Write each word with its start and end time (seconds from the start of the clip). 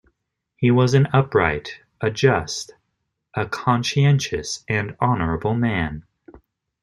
He 0.55 0.71
was 0.71 0.95
an 0.95 1.07
upright, 1.13 1.81
a 2.01 2.09
just, 2.09 2.71
a 3.35 3.45
conscientious 3.47 4.65
and 4.67 4.97
honorable 4.99 5.53
man. 5.53 6.07